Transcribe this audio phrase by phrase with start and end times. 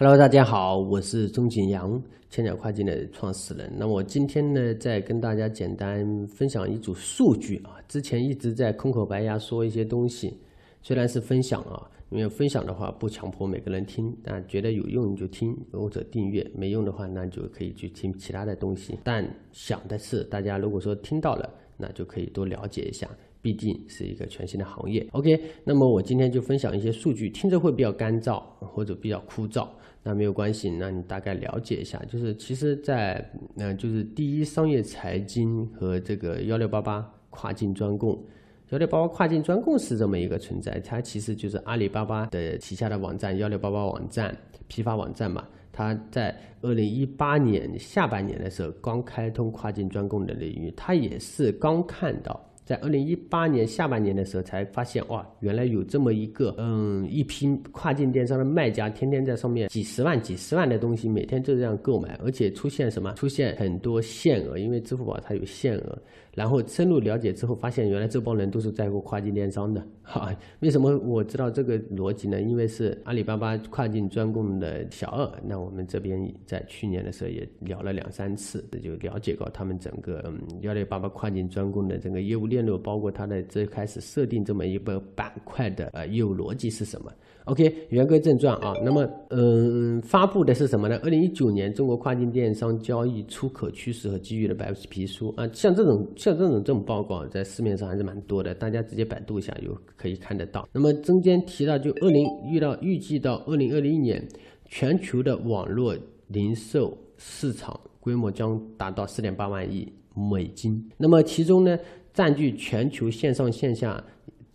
[0.00, 2.00] Hello，大家好，我是钟景阳，
[2.30, 3.68] 千鸟跨境的创始人。
[3.76, 7.82] 那我今天呢，再跟大家简单分享一组数据啊。
[7.88, 10.38] 之前一直在空口白牙说一些东西，
[10.82, 18.96] 虽然是分享啊，因为分享的话不强迫每个人听，啊，觉得有用你就听或者订阅，没用的话那就可以去听其他的东西。
[19.02, 23.10] 但想的是，大家如果说听到了，那就可以多了解一下。
[23.48, 25.06] 毕竟是一个全新的行业。
[25.12, 29.66] OK，那么我今天就分享一些数据，听着会比较干燥或者比较枯燥，
[30.02, 31.98] 那没有关系，那你大概了解一下。
[32.10, 38.22] 就是其实，在嗯，就是第一商业财经和这个幺六八八跨境专供，
[38.68, 44.36] 幺六八八跨境专供是这么一个存在，它其实就是阿里巴巴的旗下的网站，幺六八八网站
[44.66, 45.48] 批发网站嘛。
[45.72, 52.44] 它在二零一八年下半年的时候刚开通跨境专供的领域，它也是刚看到。
[52.68, 63.14] 在二零一八年下半年的时候，才发现哇，原来有这么一个嗯，一批跨境电商的卖家，天天在上面几十万、几十万的东西，每天就这样购买，而且出现什么？
[63.14, 65.98] 出现很多限额，因为支付宝它有限额。
[66.34, 69.84] 然后深入了解之后，发现原来这帮人都是在做跨境电商的。
[70.04, 72.40] 哈，为什么我知道这个逻辑呢？
[72.42, 87.12] 因为是阿里巴巴跨境专供的小二，那我们这边在去年的时候也聊了两三次，就了解过他们整个嗯幺六八八跨境专供的整个业务链路，包括它的最开始设定这么一个板块的呃业务逻辑是什么。
[87.44, 91.00] OK，言归正传啊，那么嗯，发布的是什么呢？
[91.02, 100.68] 二零一九年中国跨境电商交易出口趋势和机遇的白皮书啊，像这种像这种这种报告在市面上还是蛮多的，大家直接百度一下就可以看得到。
[100.72, 104.22] 那么中间提到，就二零遇到预计到二零二零年，
[104.66, 111.78] 全球的网络零售市场规模将达到四点八万亿美金，那么其中呢，
[112.18, 114.02] 占据全球线上线下。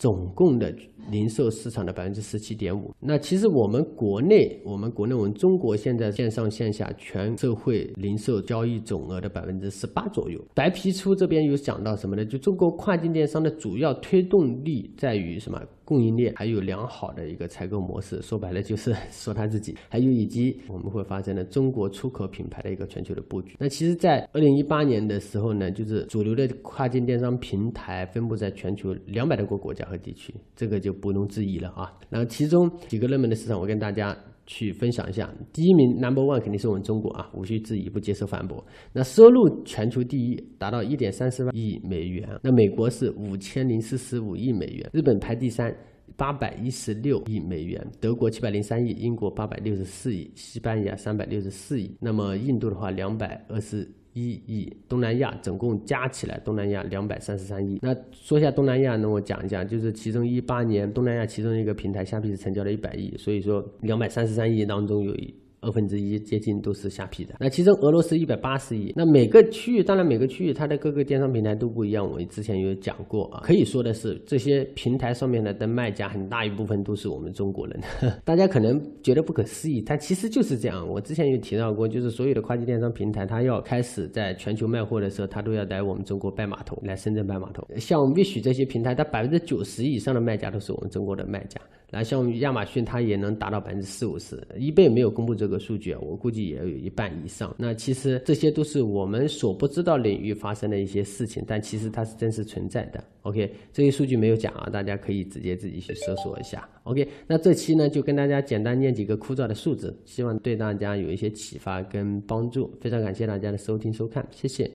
[0.04, 0.70] 总共的
[1.10, 2.92] 零售市场的百分之十七点五。
[3.00, 10.38] 那其实我们国内，我们国内，我们中国现在线上线下全社会零售交易总额的百分之十八左右。
[10.54, 12.26] 白皮书这边有讲到什么呢？
[12.26, 15.58] 就中国跨境电商的主要推动力在于什么？
[15.86, 23.58] 供应链还有良好的一个采购模式，说白了就是 说他自己，还有以及我们会发现呢中国出口品牌的一个全球的布局。
[23.60, 31.92] 那其实，在二零一八年的时候呢，就是主流的跨境电商平台分布在全球两百多个国家地区，这个就不容置疑了啊。
[32.10, 34.18] 那其中几个热门的市场，我跟大家。
[34.46, 38.62] 去分享一下，第一名 number one 肯定是我们中国啊，无需质疑，不接受反驳。
[38.92, 42.28] 那收入全球第一，达到一点三四万亿美元。
[42.44, 45.74] 那美国是五千零四十五亿美元，日本排第三，
[46.18, 51.96] 八百一十六亿美元，德国七百零三亿，英国八百六十四亿，西班牙三百六十四亿。
[52.02, 53.90] 那么印度的话，两百二十。
[54.14, 57.80] 一亿，东南亚总共加起来，东南亚两百三十三亿。
[57.82, 65.34] 那说一下东南亚，那我讲一下，就是其中一八年东南亚其中一个平台虾皮是成交了一百亿，所以说两百三十三亿当中有一。
[65.64, 73.42] 二分之一接近都是下批的，那其中俄罗斯一百八十亿，那每个区域当然每个区域它的各个电商平台都不一样，我之前有讲过啊。
[73.44, 77.80] 可以说的是，这些平台上面的的卖家很大一部分都是我们中国人，
[78.26, 80.88] 大家可能觉得不可思议，但其实就是这样。
[80.88, 87.66] 我之前有提到过，就是所有的跨境电商平台，它要开始在全球卖货的时候，它都要来我们中国拜码头，来深圳拜码头。
[87.78, 91.60] 像 wish 这些平台，它百分之九十以上的卖家都是我们中国的卖家。
[91.96, 97.56] 那像亚马逊，它也能达到百分之四五十，一倍没有公布这个个数据啊，我估计也有一半以上。
[97.58, 103.02] 那其实这些都是我们所不知道领域发生的一些事情，但其实它是真实存在的。
[103.22, 106.68] OK，这些数据没有讲啊，大家可以直接自己去搜索一下。
[106.84, 112.70] OK，那这期呢就跟大家简单念几个枯燥的数字，希望对大家有一些启发跟帮助。
[112.82, 114.70] 非常感谢大家的收听收看，谢谢。